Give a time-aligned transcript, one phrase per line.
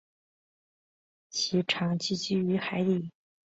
[1.29, 3.11] 其常栖息于海底。